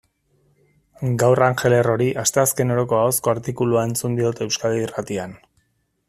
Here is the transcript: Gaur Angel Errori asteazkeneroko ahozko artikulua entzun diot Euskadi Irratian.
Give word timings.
Gaur 1.23 1.41
Angel 1.47 1.75
Errori 1.79 2.07
asteazkeneroko 2.23 2.97
ahozko 3.01 3.33
artikulua 3.37 3.83
entzun 3.91 4.17
diot 4.21 4.41
Euskadi 4.47 4.81
Irratian. 4.87 5.37